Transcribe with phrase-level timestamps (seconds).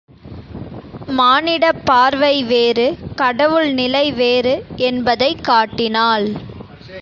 [1.09, 2.97] மானிடப் பார்வை வேறு
[3.15, 4.53] கடவுள் நிலைவேறு
[4.75, 6.27] என்பதைக் காட்டினாள்.